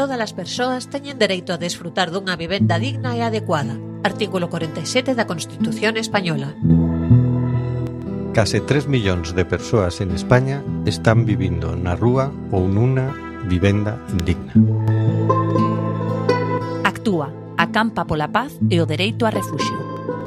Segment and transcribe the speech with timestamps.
[0.00, 3.76] todas as persoas teñen dereito a desfrutar dunha vivenda digna e adecuada.
[4.00, 6.56] Artículo 47 da Constitución Española.
[8.32, 13.12] Case 3 millóns de persoas en España están vivindo na rúa ou nunha
[13.44, 14.56] vivenda indigna.
[16.80, 17.28] Actúa,
[17.60, 19.76] acampa pola paz e o dereito a refuxio.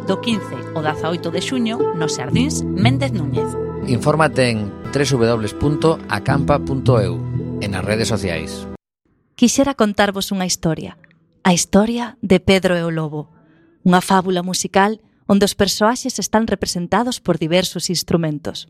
[0.06, 3.50] Do 15 ao 18 de xuño nos Sardins Méndez Núñez.
[3.90, 6.06] Infórmate en www.acampa.eu
[7.58, 8.70] e nas redes sociais
[9.36, 10.98] quixera contarvos unha historia,
[11.42, 13.34] a historia de Pedro e o Lobo,
[13.84, 18.70] unha fábula musical onde os persoaxes están representados por diversos instrumentos.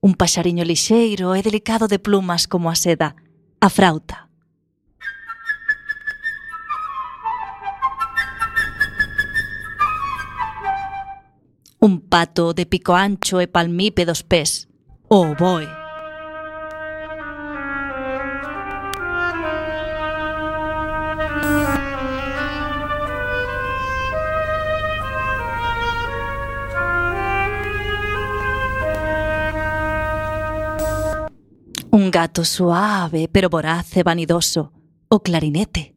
[0.00, 3.14] Un paxariño lixeiro e delicado de plumas como a seda,
[3.60, 4.28] a frauta.
[11.78, 14.66] Un pato de pico ancho e palmípedos pés,
[15.06, 15.87] o oboe.
[31.98, 34.70] Un gato suave pero voraz e vanidoso,
[35.08, 35.96] o clarinete.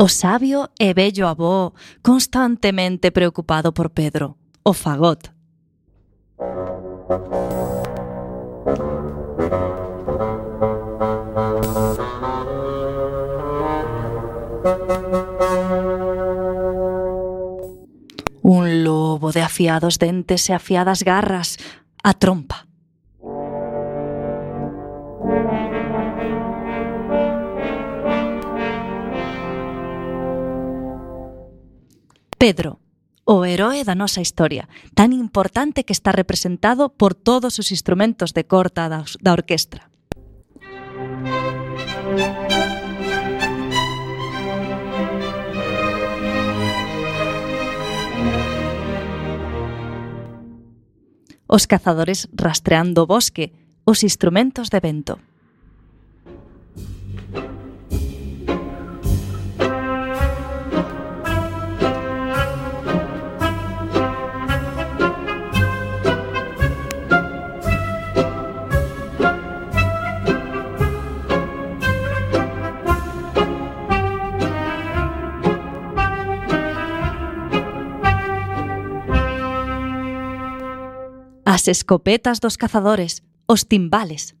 [0.00, 5.30] O sabio e bello avó, constantemente preocupado por Pedro, o fagot.
[18.42, 21.56] Un lobo de afiados dentes e afiadas garras,
[22.02, 22.66] a trompa.
[32.38, 32.79] Pedro,
[33.30, 34.66] o heroe da nosa historia,
[34.98, 39.86] tan importante que está representado por todos os instrumentos de corta da, da orquestra.
[51.46, 53.54] Os cazadores rastreando o bosque,
[53.86, 55.29] os instrumentos de vento.
[81.52, 84.36] as escopetas dos cazadores, os timbales.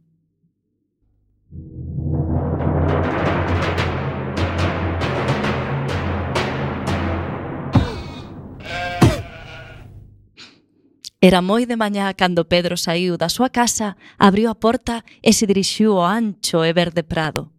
[11.20, 15.50] Era moi de mañá cando Pedro saiu da súa casa, abriu a porta e se
[15.50, 17.50] dirixiu ao ancho e verde prado.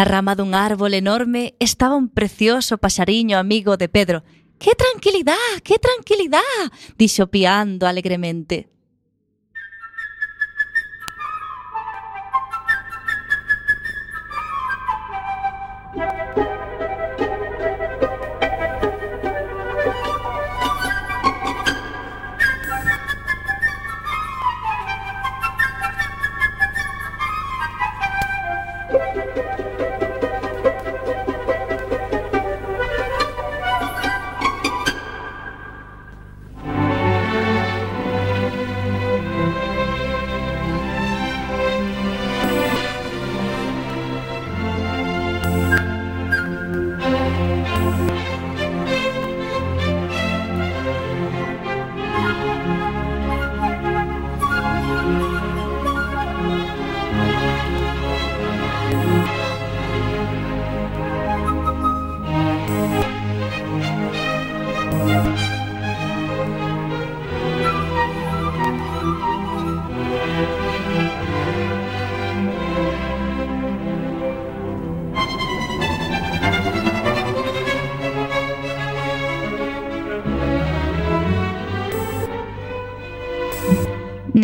[0.00, 4.24] Na rama dun árbol enorme estaba un precioso paxariño amigo de Pedro.
[4.58, 5.36] ¡Qué tranquilidad!
[5.62, 6.40] ¡Qué tranquilidad!
[6.96, 8.70] dixo piando alegremente.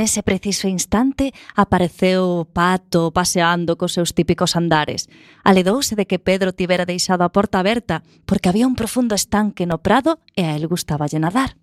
[0.07, 5.11] nese preciso instante apareceu o pato paseando cos seus típicos andares.
[5.43, 9.83] Aledouse de que Pedro tivera deixado a porta aberta porque había un profundo estanque no
[9.83, 11.59] prado e a él gustaba nadar.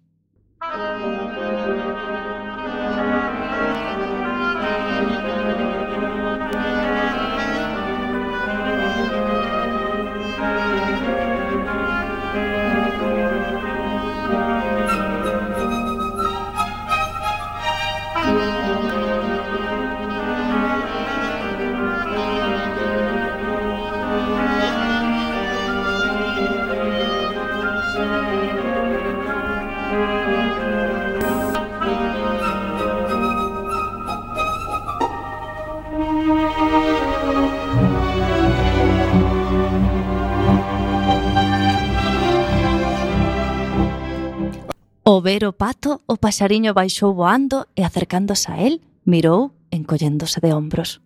[45.06, 50.56] O ver o pato, o paxariño baixou voando e acercándose a el, mirou encolléndose de
[50.56, 51.04] hombros.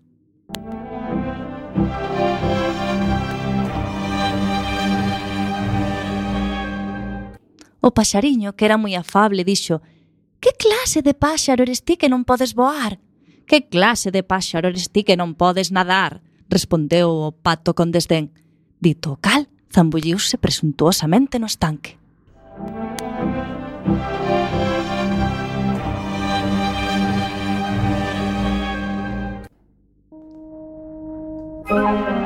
[7.81, 9.81] O paxariño, que era moi afable, dixo
[10.37, 13.01] «Que clase de páxaro eres ti que non podes voar?
[13.49, 16.21] Que clase de páxaro eres ti que non podes nadar?»
[16.53, 18.29] respondeu o pato con desdén.
[18.77, 21.97] Dito o cal, zambulliuse presuntuosamente no estanque.
[31.69, 32.16] Música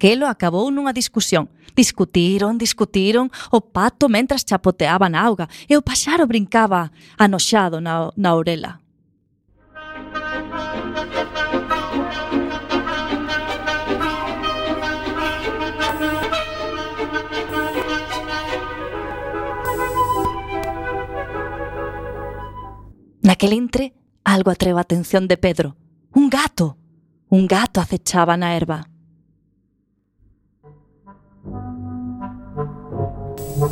[0.00, 1.52] Aquelo acabou nunha discusión.
[1.76, 6.88] Discutiron, discutiron, o pato mentras chapoteaba na auga e o paxaro brincaba
[7.20, 8.80] anoxado na, na orela.
[23.20, 23.92] Naquel entre,
[24.24, 25.76] algo atreva a atención de Pedro.
[26.16, 26.80] Un gato.
[27.28, 28.89] Un gato acechaba na erva.
[33.60, 33.66] O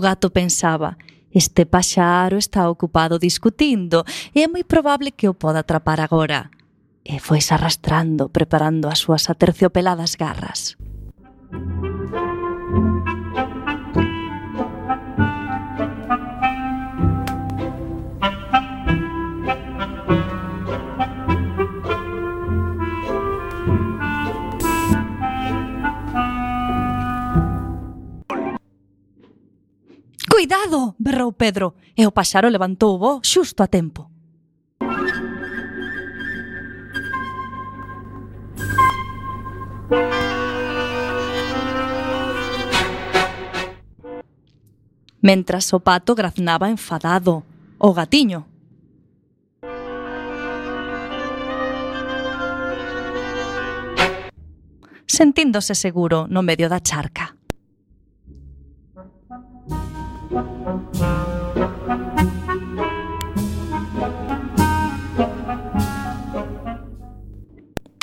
[0.00, 0.96] gato pensaba,
[1.34, 6.48] este paxaro está ocupado discutindo e é moi probable que o poda atrapar agora
[7.08, 10.76] e foise arrastrando preparando as súas aterciopeladas garras.
[30.28, 30.94] Cuidado!
[31.00, 34.17] berrou Pedro, e o paxaro levantou o voo xusto a tempo.
[45.20, 47.42] Mentras o pato graznaba enfadado,
[47.78, 48.46] o gatiño.
[55.06, 57.34] Sentíndose seguro no medio da charca.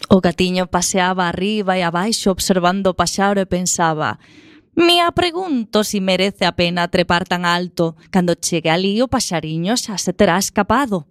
[0.09, 4.19] O gatiño paseaba arriba e abaixo observando o paxaro e pensaba
[4.75, 7.95] Me apregunto si merece a pena trepar tan alto.
[8.11, 11.07] Cando chegue ali o paxariño xa se terá escapado.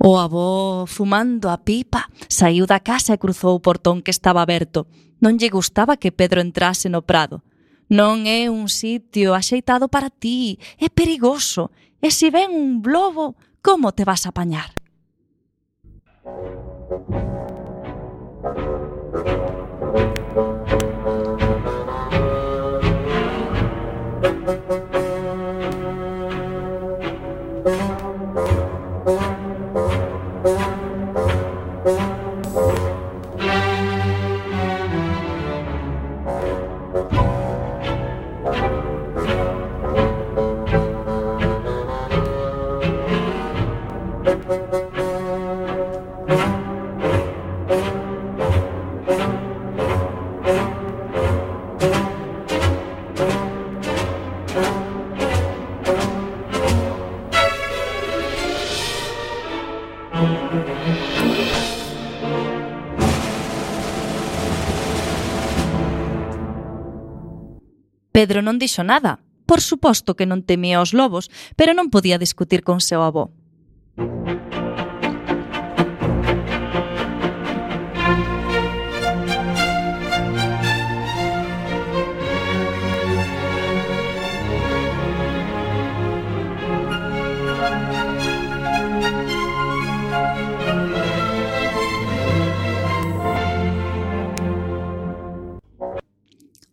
[0.00, 4.90] O avó, fumando a pipa, saiu da casa e cruzou o portón que estaba aberto.
[5.22, 7.46] Non lle gustaba que Pedro entrase no prado.
[7.88, 11.72] Non é un sitio axeitado para ti, é perigoso.
[12.04, 14.70] E se ven un lobo, como te vas a apañar?
[68.38, 69.18] pero non dixo nada.
[69.50, 71.26] Por suposto que non temía os lobos,
[71.58, 73.34] pero non podía discutir con seu avó.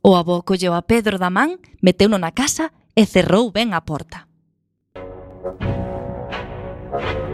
[0.08, 4.30] O avó colleu a Pedro da man, meteuno na casa e cerrou ben a porta.
[6.96, 7.25] Thank you.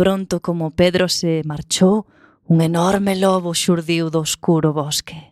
[0.00, 2.06] pronto como Pedro se marchou,
[2.48, 5.29] un enorme lobo xurdiu do oscuro bosque.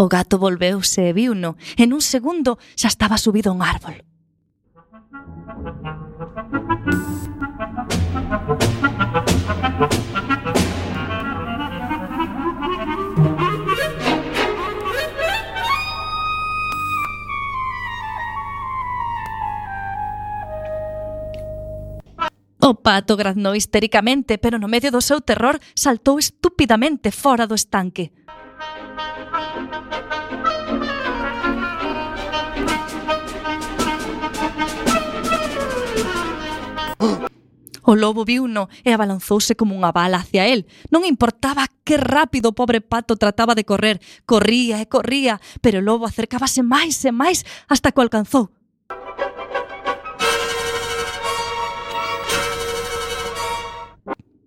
[0.00, 4.00] O gato volveuse e viuno, en un segundo xa estaba subido a un árbol.
[22.56, 28.16] O pato graznou histéricamente, pero no medio do seu terror saltou estúpidamente fora do estanque.
[37.90, 40.62] O lobo viuno e abalanzouse como unha bala hacia él.
[40.94, 43.98] Non importaba que rápido o pobre pato trataba de correr.
[44.30, 48.54] Corría e corría, pero o lobo acercábase máis e máis hasta que o alcanzou.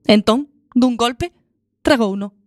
[0.07, 1.35] Entón, dun golpe,
[1.83, 2.42] tragouno.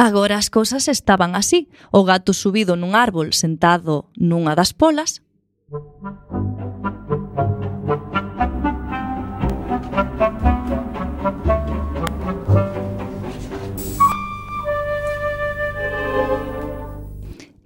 [0.00, 1.68] Agora as cousas estaban así.
[1.92, 5.20] O gato subido nun árbol sentado nunha das polas.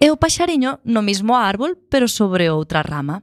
[0.03, 3.23] E o paxariño no mismo árbol, pero sobre outra rama.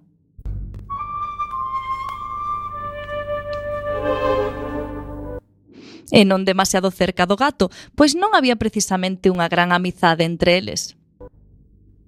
[6.12, 11.00] e non demasiado cerca do gato, pois non había precisamente unha gran amizade entre eles.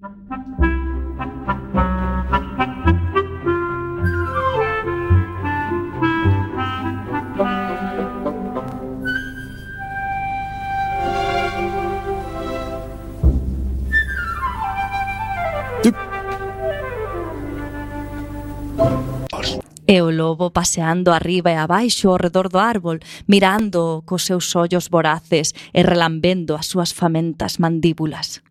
[0.04, 0.73] Thank you.
[19.94, 22.98] e o lobo paseando arriba e abaixo ao redor do árbol,
[23.28, 28.42] mirando cos seus ollos voraces e relambendo as súas famentas mandíbulas.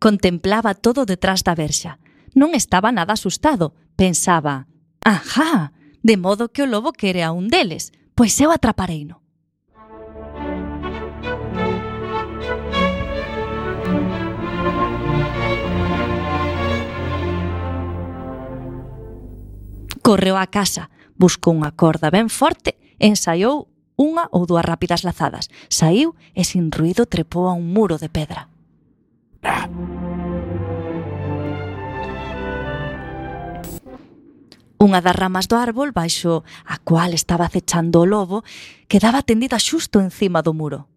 [0.00, 2.00] contemplaba todo detrás da verxa.
[2.34, 3.76] Non estaba nada asustado.
[3.94, 4.66] Pensaba,
[5.04, 9.20] ajá, de modo que o lobo quere a un deles, pois eu atrapareino.
[20.00, 25.52] Correu á casa, buscou unha corda ben forte e ensaiou unha ou dúas rápidas lazadas.
[25.68, 28.49] Saiu e sin ruido trepou a un muro de pedra.
[34.80, 38.40] Unha das ramas do árbol baixo a cual estaba acechando o lobo
[38.88, 40.88] quedaba tendida xusto encima do muro.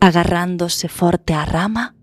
[0.00, 1.99] Agarrándose forte á rama,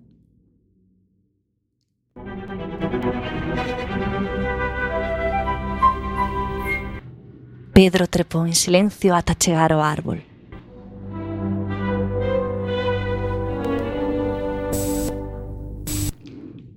[7.77, 10.25] Pedro trepou en silencio ata chegar ao árbol.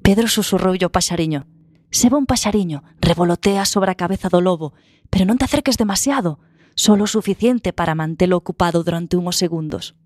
[0.04, 1.48] Pedro susurroulle o paxariño.
[1.88, 4.76] Seba un paxariño, revolotea sobre a cabeza do lobo,
[5.08, 6.36] pero non te acerques demasiado,
[6.76, 9.96] solo o suficiente para mantelo ocupado durante unhos segundos.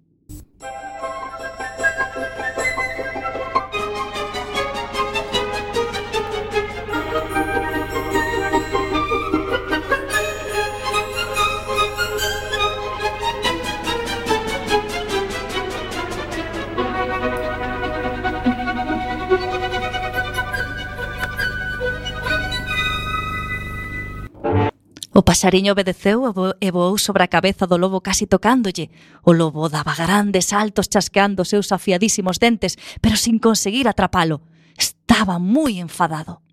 [25.14, 26.26] O pasariño obedeceu
[26.58, 28.90] e voou sobre a cabeza do lobo casi tocándolle.
[29.22, 34.42] O lobo daba grandes saltos chasqueando seus afiadísimos dentes, pero sin conseguir atrapalo.
[34.74, 36.43] Estaba moi enfadado.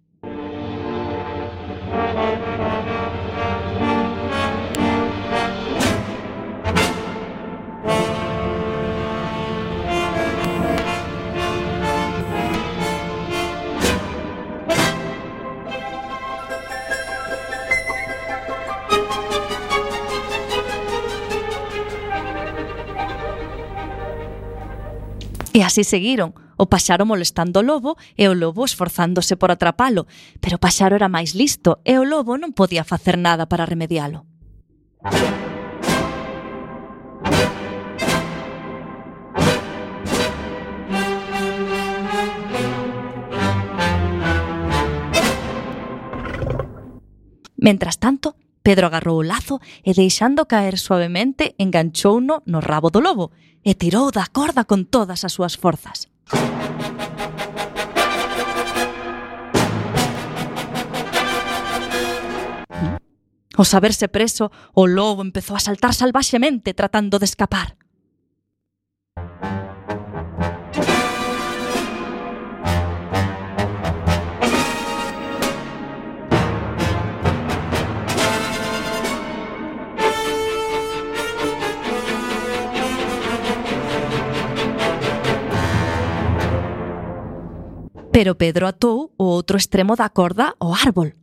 [25.54, 30.08] E así seguiron, o paxaro molestando o lobo e o lobo esforzándose por atrapalo,
[30.40, 34.24] pero o paxaro era máis listo e o lobo non podía facer nada para remedialo.
[47.60, 53.32] Mentras tanto, Pedro agarrou o lazo e deixando caer suavemente enganchouno no rabo do lobo
[53.66, 56.10] e tirou da corda con todas as súas forzas.
[63.58, 67.78] Ao saberse preso, o lobo empezou a saltar salvaxemente tratando de escapar.
[88.12, 91.16] Pero Pedro atou o outro extremo da corda ao árbol.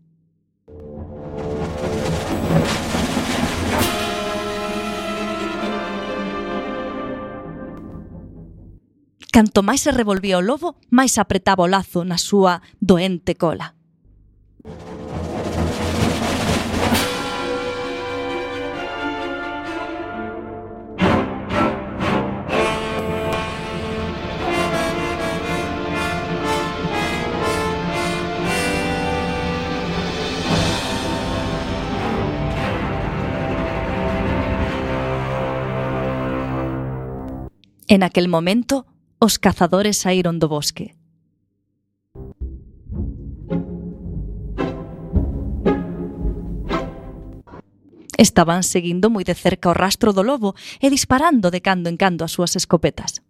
[9.38, 13.78] Canto máis se revolvía o lobo, máis apretaba o lazo na súa doente cola.
[37.88, 38.85] En aquel momento,
[39.18, 40.92] os cazadores saíron do bosque.
[48.18, 50.53] Estaban seguindo moi de cerca o rastro do lobo
[50.85, 53.24] e disparando de cando en cando as súas escopetas.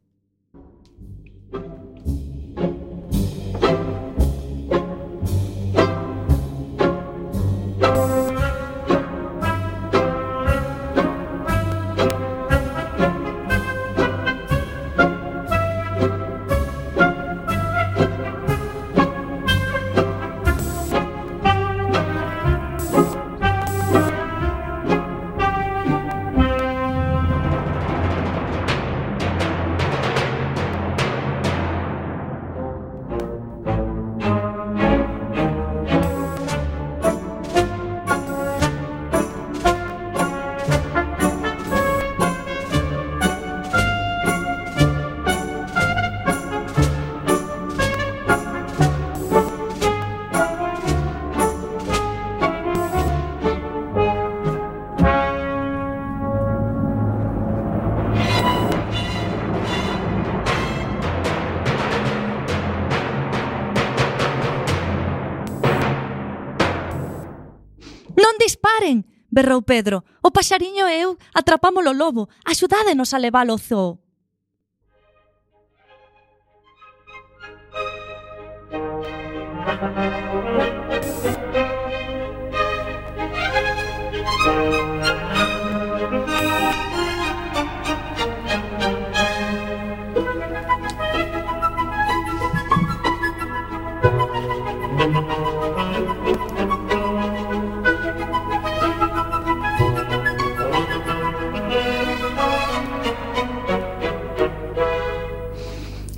[69.39, 69.97] berrou Pedro.
[70.27, 72.23] O paxariño e eu atrapámolo lobo.
[72.51, 73.91] Axudádenos a leválo ao zoo.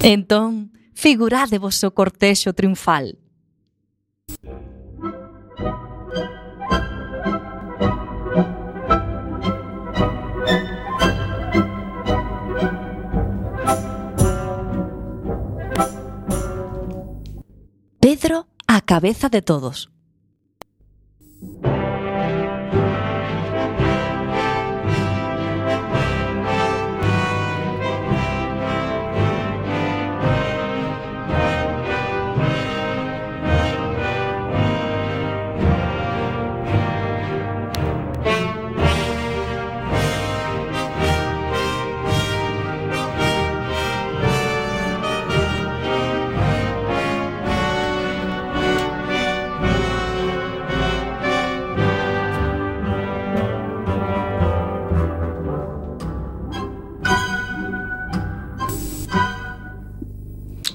[0.03, 3.21] Entón, figurade vos o cortexo triunfal.
[18.01, 19.91] Pedro a cabeza de todos.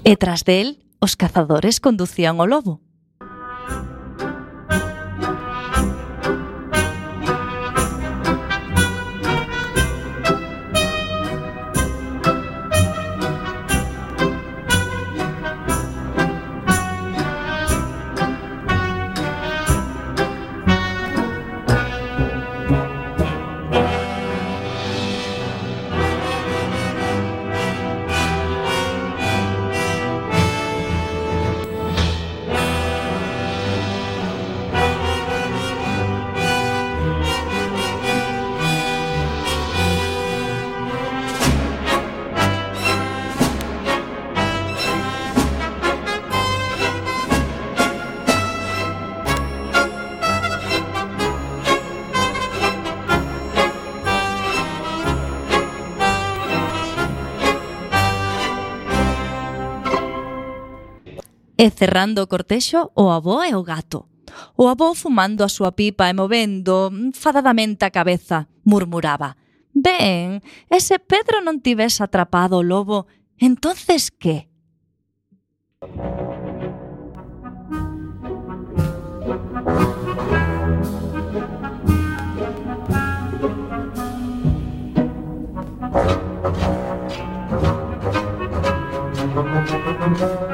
[0.08, 2.78] E tras del, os cazadores conducían o lobo.
[61.58, 64.12] E cerrando o cortexo, o avó e o gato.
[64.56, 69.39] O avó fumando a súa pipa e movendo fadadamente a cabeza, murmuraba.
[69.72, 73.08] Ben, ese Pedro non tivese atrapado o lobo,
[73.39, 74.52] entonces que?
[90.06, 90.50] Thank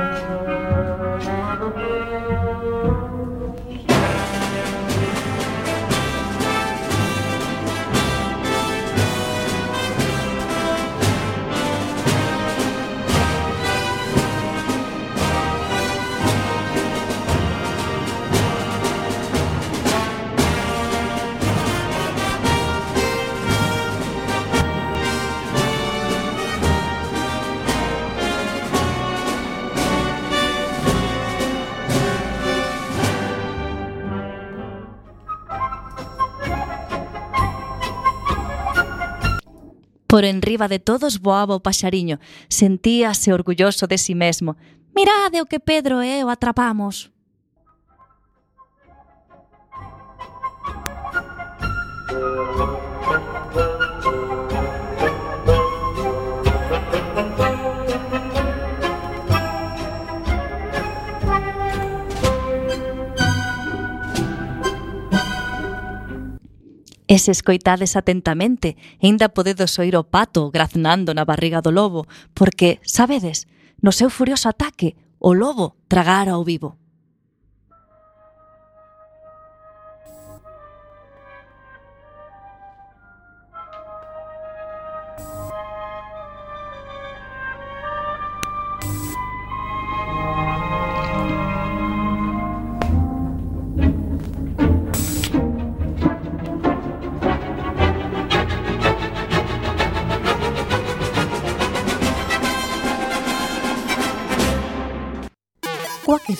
[40.12, 42.19] Por enriba de todos voaba o paxariño,
[42.50, 44.58] sentíase orgulloso de si mesmo.
[44.93, 47.08] Mirade o que Pedro e eu atrapamos.
[67.12, 72.80] E se escoitades atentamente, aínda podedes oír o pato graznando na barriga do lobo, porque,
[72.88, 73.52] sabedes,
[73.84, 76.80] no seu furioso ataque, o lobo tragara ao vivo.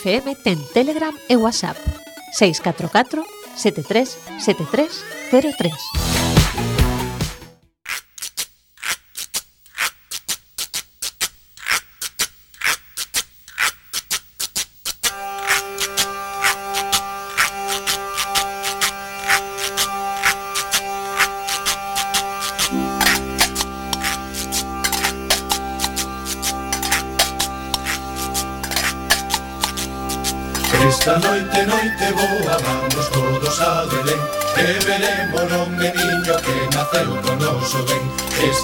[0.04, 1.78] FM ten Telegram e WhatsApp
[2.34, 3.24] 644
[3.56, 6.11] 73 7303.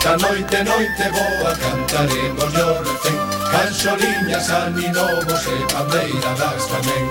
[0.07, 3.17] Esta noite, noite boa, cantaremos yo recén
[3.51, 7.05] Canxoliñas, aninovos e pandeiradas tamén.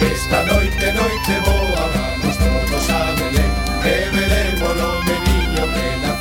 [0.00, 3.52] Esta noite, noite boa, vamos todos a Belén.
[3.84, 6.11] E veremos no meniño que na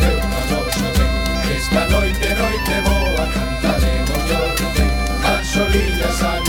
[1.71, 4.43] Esta noite, noite boa, cantaremos yo,
[5.25, 6.39] as orillas a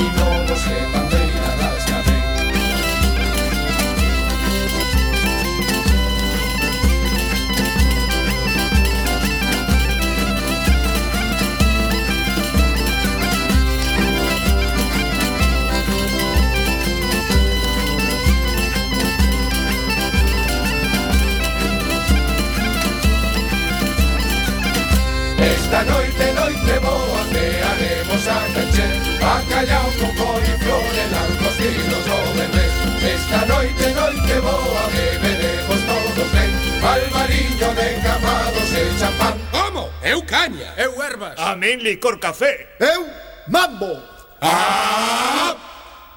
[28.28, 28.86] arreche
[29.20, 37.68] Bacallao con coliflor e langostinos o vendés Esta noite, noite boa, beberemos todos ben Palmariño
[37.74, 39.90] de capados e champán Como?
[40.02, 43.06] Eu caña Eu ervas A min licor café Eu
[43.48, 45.56] mambo Ah!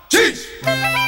[0.09, 1.04] Cheese!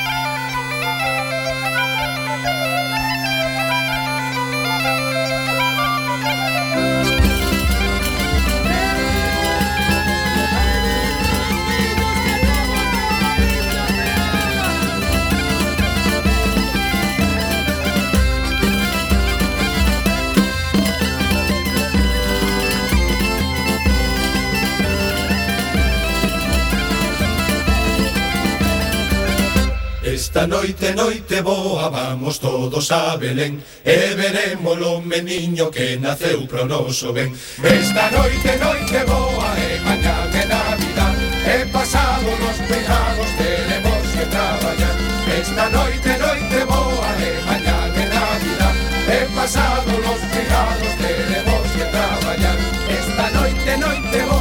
[30.18, 33.62] Esta noite, noite boa, vamos todos a Belén.
[33.86, 37.30] E veremos o meniño que naceu pro noso ben.
[37.62, 41.14] Esta noite, noite boa, e mañá de Navidad.
[41.46, 44.98] E pasado nos pejados teremos que traballar.
[45.38, 48.76] Esta noite, noite boa, e mañá de Navidad.
[49.06, 52.58] E pasado nos pejados teremos que traballar.
[52.90, 54.37] Esta noite, noite boa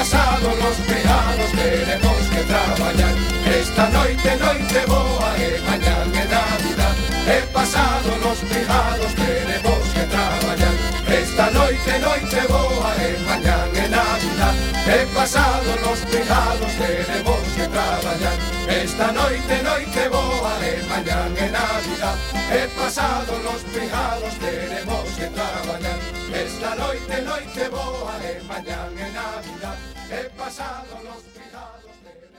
[0.00, 6.96] pasado nos peados teremos que traballar Esta noite, noite boa e mañá é Navidad
[7.28, 14.54] E pasado nos peados teremos que traballar Esta noite, noite boa e mañá é Navidad
[14.88, 22.16] E pasado nos peados teremos que traballar Esta noite, noite boa e mañá é Navidad
[22.48, 25.29] E pasado nos peados teremos que
[27.10, 29.78] de noite boa, e mañana en Navidad,
[30.12, 32.29] he pasado los cuidados de...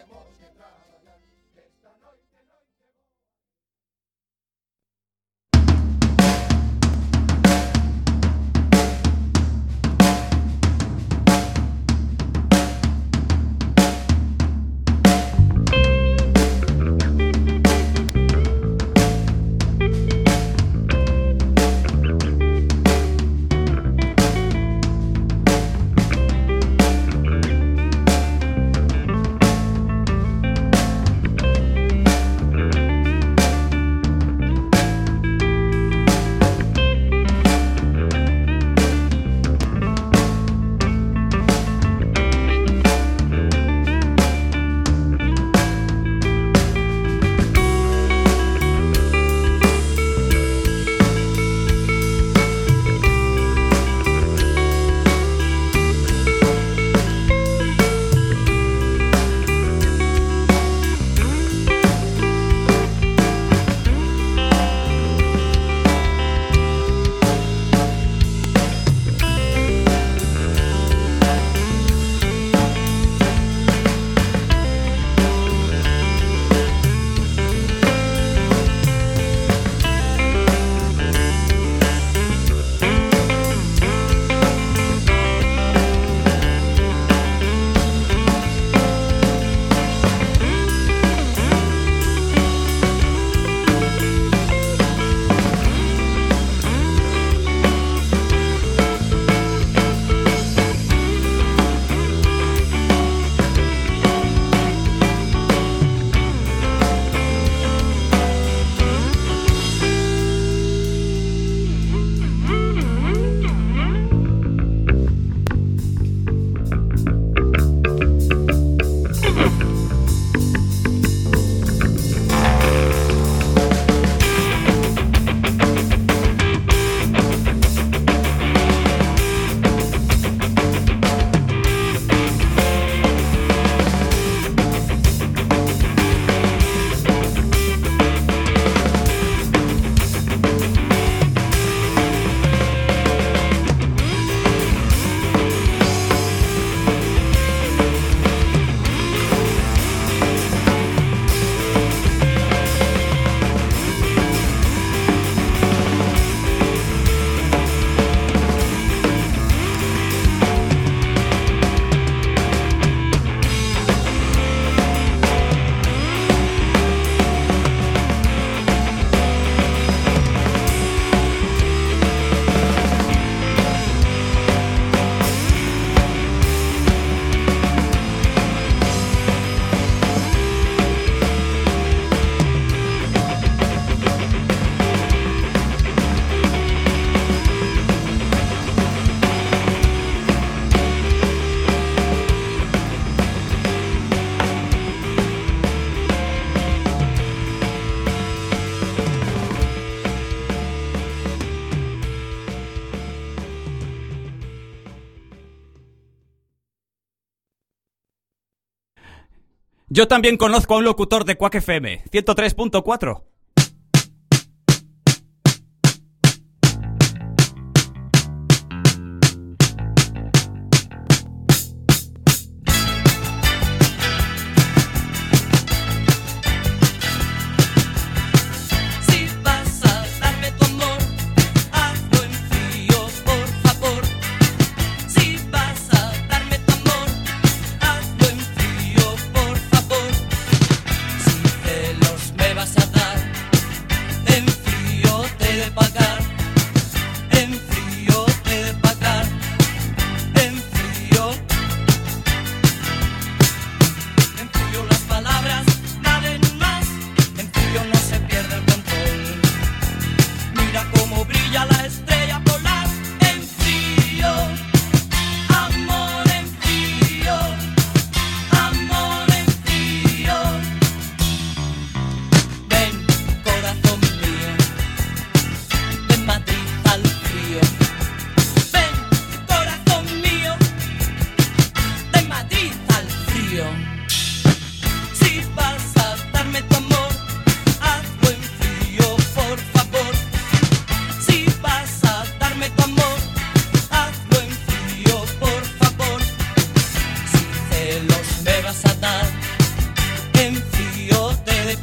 [209.93, 213.30] Yo también conozco a un locutor de Quack FM, 103.4.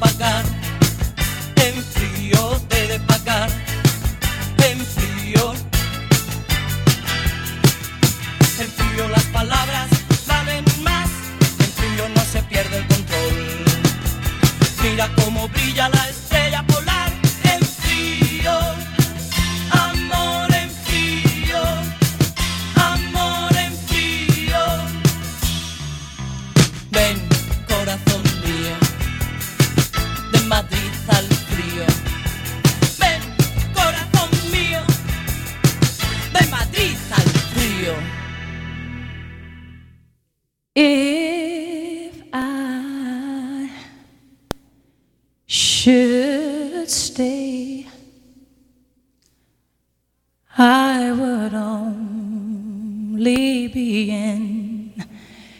[0.00, 0.57] pagano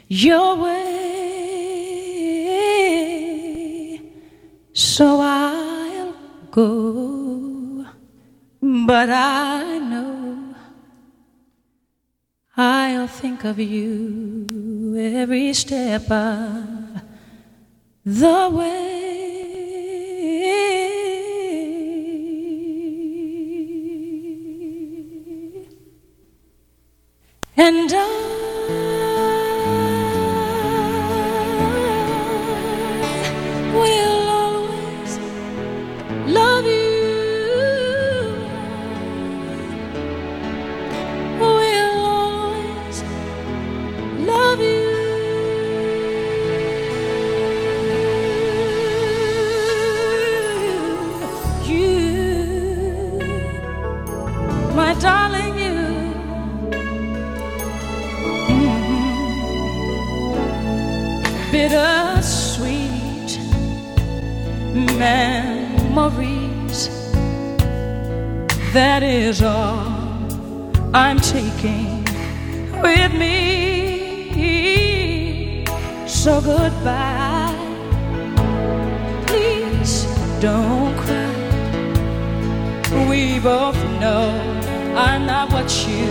[0.09, 0.89] your way.
[4.73, 6.15] So I'll
[6.51, 7.87] go,
[8.63, 10.55] but I know
[12.57, 17.03] I'll think of you every step of
[18.05, 19.09] the way.
[27.57, 28.48] And I
[33.73, 34.08] will.
[68.79, 69.91] That is all
[70.95, 72.05] I'm taking
[72.81, 74.45] with me.
[76.07, 77.57] So goodbye.
[79.27, 80.07] Please
[80.39, 81.35] don't cry.
[83.11, 84.31] We both know
[84.97, 86.07] I'm not what you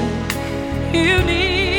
[0.92, 1.77] you need.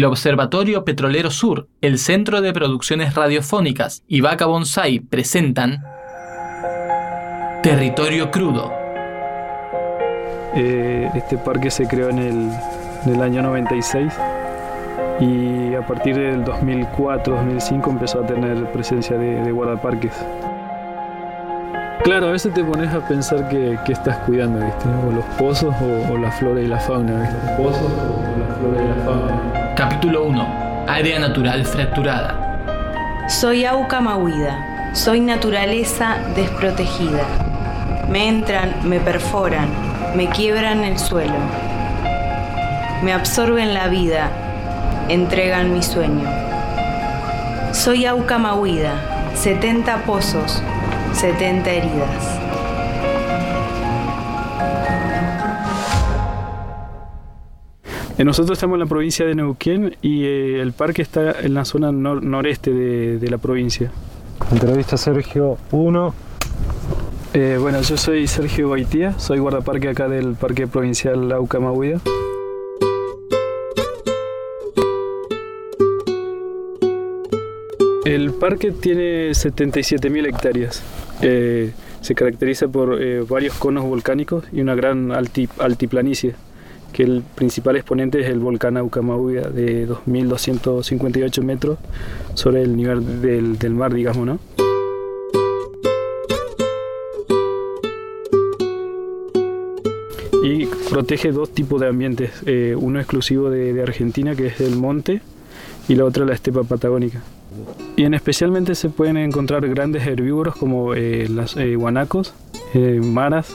[0.00, 5.84] El Observatorio Petrolero Sur, el Centro de Producciones Radiofónicas y Vaca Bonsai presentan
[7.62, 8.72] Territorio Crudo.
[10.54, 12.50] Eh, este parque se creó en el,
[13.04, 14.10] en el año 96
[15.20, 20.14] y a partir del 2004-2005 empezó a tener presencia de, de guardaparques.
[22.04, 24.88] Claro, a veces te pones a pensar que, que estás cuidando, ¿viste?
[25.06, 27.36] O los pozos o, o la flora y la fauna, ¿viste?
[27.44, 29.59] Los pozos o la flora y la fauna.
[29.76, 30.86] Capítulo 1.
[30.88, 33.26] Área natural fracturada.
[33.28, 37.24] Soy Auca Mahuida, soy naturaleza desprotegida.
[38.08, 39.68] Me entran, me perforan,
[40.16, 41.38] me quiebran el suelo.
[43.02, 44.30] Me absorben la vida,
[45.08, 46.28] entregan mi sueño.
[47.72, 48.94] Soy Auca Mahuida,
[49.34, 50.62] 70 pozos,
[51.12, 52.39] 70 heridas.
[58.24, 61.90] Nosotros estamos en la provincia de Neuquén y eh, el parque está en la zona
[61.90, 63.90] nor- noreste de, de la provincia.
[64.52, 66.14] Entrevista Sergio 1.
[67.32, 72.00] Eh, bueno, yo soy Sergio Goitía, soy guardaparque acá del Parque Provincial Lauca Mahuida.
[78.04, 80.82] El parque tiene 77.000 hectáreas.
[81.22, 86.34] Eh, se caracteriza por eh, varios conos volcánicos y una gran alti- altiplanicie,
[86.92, 91.78] que el principal exponente es el volcán Aucamahuida de 2.258 metros
[92.34, 94.38] sobre el nivel del, del mar, digamos, ¿no?
[100.42, 105.20] y protege dos tipos de ambientes, eh, uno exclusivo de, Argentina que es el monte
[105.88, 107.22] y la otra la estepa patagónica.
[107.96, 112.32] Y en especialmente se pueden encontrar grandes herbívoros como eh, las eh, guanacos,
[112.74, 113.54] eh, maras,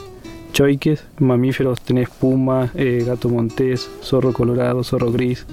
[0.56, 5.46] choiques, mamíferos, tenés puma, eh, gato montés, zorro colorado, zorro gris.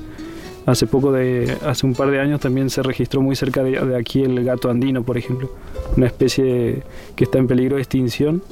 [0.65, 4.23] Hace poco de, hace un par de años también se registró muy cerca de, aquí
[4.23, 5.51] el gato andino, por ejemplo,
[5.97, 6.85] una especie
[7.17, 8.43] que está en peligro de extinción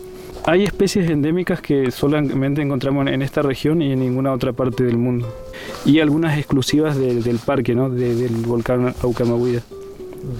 [0.46, 4.96] hay especies endémicas que solamente encontramos en esta región y en ninguna otra parte del
[4.96, 5.28] mundo.
[5.84, 7.90] Y algunas exclusivas de- del parque, ¿no?
[7.90, 9.60] De- del volcán Aucamahuida.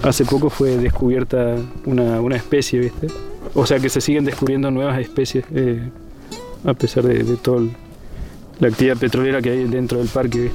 [0.01, 1.55] Hace poco fue descubierta
[1.85, 3.07] una, una especie, ¿viste?
[3.53, 5.87] O sea que se siguen descubriendo nuevas especies eh,
[6.65, 7.61] a pesar de, de toda
[8.59, 10.51] la actividad petrolera que hay dentro del parque.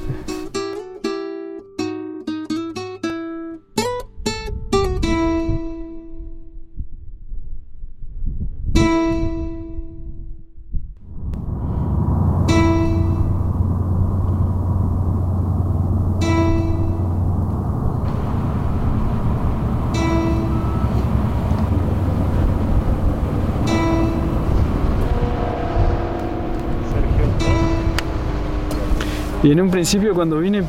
[29.47, 30.61] Y en un principio cuando vine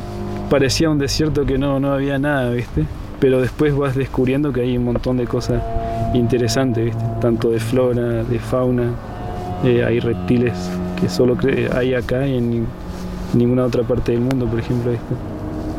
[0.49, 2.85] parecía un desierto que no, no había nada, ¿viste?
[3.19, 5.61] Pero después vas descubriendo que hay un montón de cosas
[6.13, 7.03] interesantes, ¿viste?
[7.19, 8.91] Tanto de flora, de fauna,
[9.65, 10.53] eh, hay reptiles
[10.97, 11.35] que solo
[11.75, 12.63] hay acá y en ni-
[13.33, 15.13] ninguna otra parte del mundo, por ejemplo, ¿viste?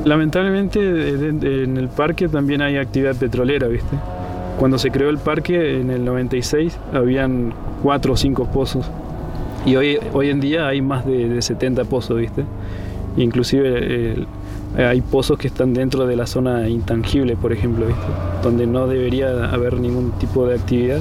[0.04, 3.96] Lamentablemente de- en el parque también hay actividad petrolera, ¿viste?
[4.58, 8.90] Cuando se creó el parque en el 96 habían cuatro o cinco pozos
[9.64, 12.44] y hoy, hoy en día hay más de, de 70 pozos, ¿viste?
[13.16, 14.26] Inclusive el-
[14.76, 17.86] hay pozos que están dentro de la zona intangible, por ejemplo.
[18.42, 21.00] Donde no debería haber ningún tipo de actividad.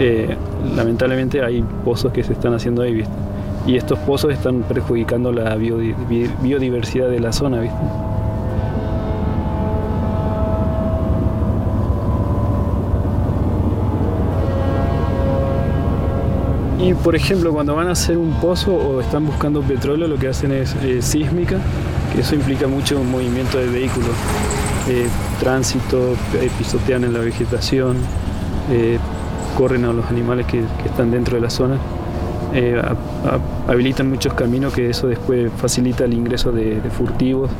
[0.00, 0.34] Eh,
[0.76, 3.12] lamentablemente hay pozos que se están haciendo ahí, ¿viste?
[3.66, 7.76] Y estos pozos están perjudicando la biodi- bi- biodiversidad de la zona, ¿viste?
[16.80, 20.28] Y por ejemplo, cuando van a hacer un pozo o están buscando petróleo, lo que
[20.28, 21.58] hacen es eh, sísmica,
[22.14, 24.10] que eso implica mucho movimiento de vehículos,
[24.88, 25.08] eh,
[25.40, 27.96] tránsito, eh, pisotean en la vegetación,
[29.56, 31.78] corren a los animales que, que están dentro de la zona,
[33.66, 37.50] habilitan muchos caminos que eso después facilita el ingreso de furtivos.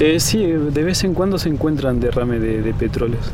[0.00, 3.32] Eh, sí, de vez en cuando se encuentran derrame de, de petróleos.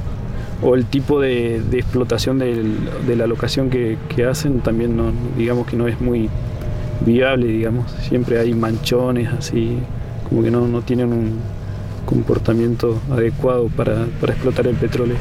[0.62, 3.98] O el tipo de, explotación de la locación que,
[4.28, 6.30] hacen también no, digamos que no es muy
[7.04, 7.90] viable, digamos.
[8.08, 9.78] Siempre hay manchones así,
[10.28, 11.40] como que no, no tienen un
[12.06, 15.16] comportamiento adecuado para, explotar el petróleo.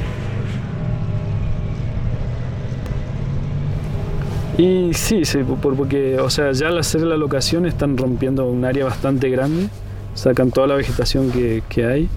[4.57, 8.65] Y sí, sí, por- porque, o sea, ya al hacer la locación están rompiendo un
[8.65, 9.69] área bastante grande,
[10.13, 12.09] sacan toda la vegetación que, que hay,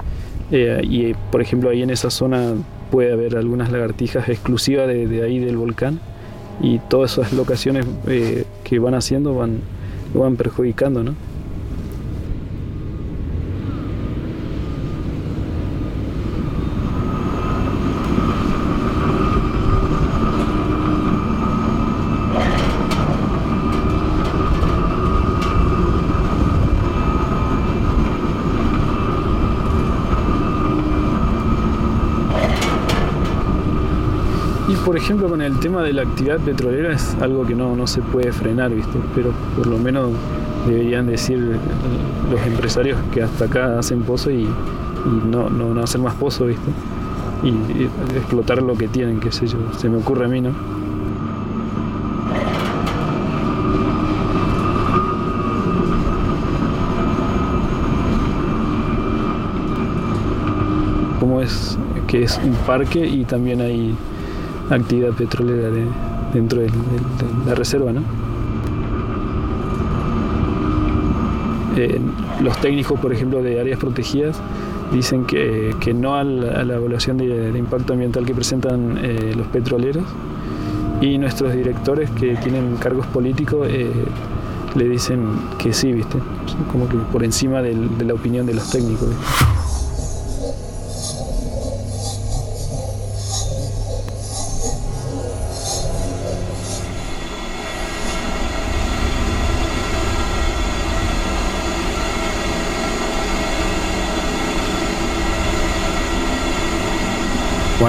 [0.51, 2.55] eh, y por ejemplo ahí en esa zona
[2.90, 6.01] puede haber algunas lagartijas exclusivas de, de ahí del volcán,
[6.61, 9.61] y todas esas locaciones eh, que van haciendo van,
[10.14, 11.14] lo van perjudicando, ¿no?
[34.68, 37.86] Y por ejemplo con el tema de la actividad petrolera es algo que no, no
[37.86, 38.98] se puede frenar, ¿viste?
[39.14, 40.11] Pero por lo menos
[40.66, 41.38] deberían decir
[42.28, 46.46] los empresarios que hasta acá hacen pozo y, y no, no, no hacer más pozo,
[46.46, 46.72] ¿viste?
[47.44, 50.50] Y, y explotar lo que tienen, qué sé yo, se me ocurre a mí, ¿no?
[61.20, 61.78] Como es
[62.09, 63.94] que es un parque y también hay
[64.71, 65.87] actividad petrolera de-
[66.35, 66.69] dentro de
[67.47, 68.03] la reserva, ¿no?
[71.77, 72.01] Eh,
[72.43, 74.41] los técnicos, por ejemplo, de áreas protegidas
[74.93, 79.47] dicen que, que no al- a la evaluación de, impacto ambiental que presentan eh, los
[79.49, 80.05] petroleros
[81.01, 83.91] y nuestros directores que tienen cargos políticos eh,
[84.75, 85.21] le dicen
[85.59, 86.19] que sí, ¿viste?
[86.73, 89.09] Como que por encima del- de la opinión de los técnicos.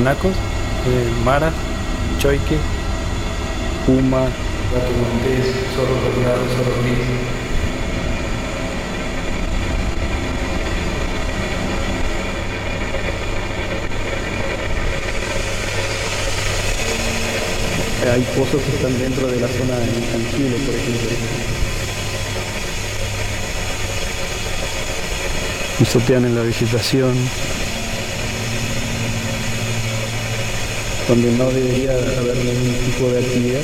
[0.08, 1.52] Guanacos, eh, Mara,
[2.18, 2.58] Choique,
[3.86, 4.22] Puma,
[4.72, 6.98] Gato Montés, Zorro Colorado, Zorro Gris.
[18.10, 21.10] Hay pozos que están dentro de la zona intangible, por ejemplo.
[25.78, 27.57] Pisotean en la vegetación.
[31.08, 33.62] Donde no debería haber ningún tipo de actividad.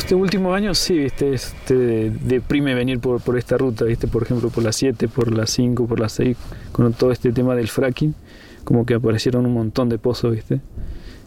[0.00, 4.48] Este último año sí, viste, este, deprime venir por, por esta ruta, viste, por ejemplo,
[4.48, 6.38] por la 7, por la 5, por la 6,
[6.72, 8.14] con todo este tema del fracking,
[8.64, 10.62] como que aparecieron un montón de pozos, viste,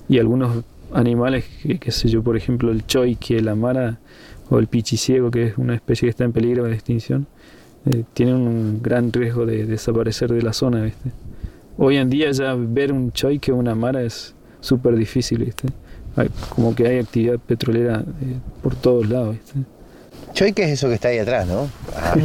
[0.09, 3.99] y algunos animales, que, qué sé yo, por ejemplo, el choique, la mara
[4.49, 7.27] o el pichiciego, que es una especie que está en peligro de extinción,
[7.85, 11.11] eh, tienen un gran riesgo de desaparecer de la zona, viste.
[11.77, 15.67] Hoy en día ya ver un choique o una mara es súper difícil, viste
[16.15, 19.35] hay, como que hay actividad petrolera eh, por todos lados.
[19.35, 19.59] ¿viste?
[20.33, 21.69] Choy, ¿qué es eso que está ahí atrás, no?
[21.95, 22.15] Ah,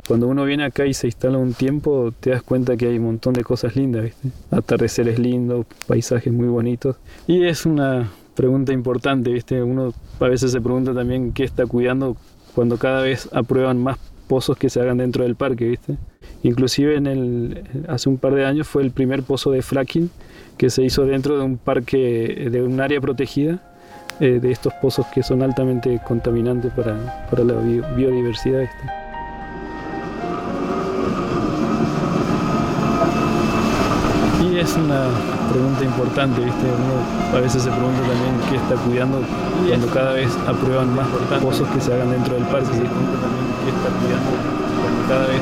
[0.08, 3.04] Cuando uno viene acá y se instala un tiempo, te das cuenta que hay un
[3.04, 4.30] montón de cosas lindas, ¿viste?
[4.50, 6.96] Atardeceres lindos, paisajes muy bonitos.
[7.28, 9.62] Y es una pregunta importante, ¿viste?
[9.62, 12.16] Uno a veces se pregunta también qué está cuidando
[12.56, 13.96] cuando cada vez aprueban más
[14.26, 15.96] pozos que se hagan dentro del parque, ¿viste?
[16.42, 20.10] Inclusive en el, hace un par de años fue el primer pozo de fracking
[20.56, 23.60] que se hizo dentro de un parque, de un área protegida,
[24.20, 28.60] eh, de estos pozos que son altamente contaminantes para, para la bio, biodiversidad.
[28.60, 28.84] Este.
[34.44, 35.08] Y es una
[35.50, 36.66] pregunta importante, ¿viste?
[36.66, 39.22] Uno a veces se pregunta también qué está cuidando
[39.66, 41.08] cuando cada vez aprueban más
[41.40, 42.68] pozos que se hagan dentro del parque.
[42.68, 45.40] Pregunta también qué está cuidando aprueban más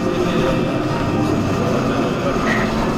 [1.18, 2.88] pozos que se hagan dentro del parque.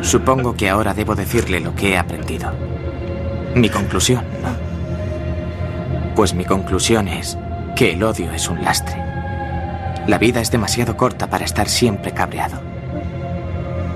[0.03, 2.53] Supongo que ahora debo decirle lo que he aprendido.
[3.55, 4.64] Mi conclusión, ¿no?
[6.15, 7.37] Pues mi conclusión es
[7.75, 8.97] que el odio es un lastre.
[10.07, 12.61] La vida es demasiado corta para estar siempre cabreado.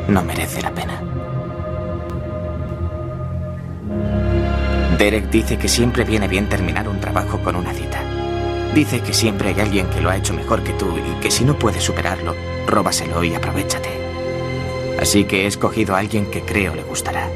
[0.09, 1.01] No merece la pena.
[4.99, 8.01] Derek dice que siempre viene bien terminar un trabajo con una cita.
[8.75, 11.45] Dice que siempre hay alguien que lo ha hecho mejor que tú y que si
[11.45, 12.35] no puedes superarlo,
[12.67, 13.91] róbaselo y aprovechate.
[15.01, 17.29] Así que he escogido a alguien que creo le gustará.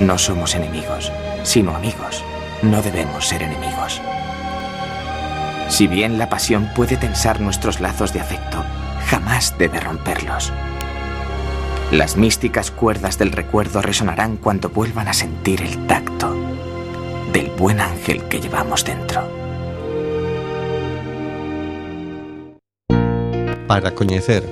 [0.00, 1.12] No somos enemigos,
[1.44, 2.24] sino amigos.
[2.62, 4.00] No debemos ser enemigos.
[5.68, 8.64] Si bien la pasión puede tensar nuestros lazos de afecto,
[9.06, 10.52] jamás debe romperlos.
[11.92, 16.34] Las místicas cuerdas del recuerdo resonarán cuando vuelvan a sentir el tacto
[17.32, 19.22] del buen ángel que llevamos dentro.
[23.68, 24.42] Para coñecer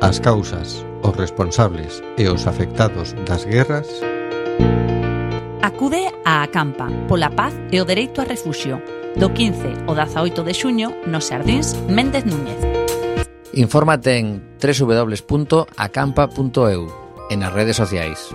[0.00, 3.88] as causas, os responsables e os afectados das guerras,
[5.62, 8.82] Acude a Acampa pola paz e o dereito a refuxio
[9.14, 12.58] do 15 ao 18 de xuño nos Sardins Méndez Núñez.
[13.54, 16.82] Infórmate en www.acampa.eu
[17.30, 18.34] e nas redes sociais.